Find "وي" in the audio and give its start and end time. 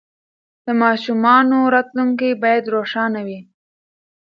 3.27-3.39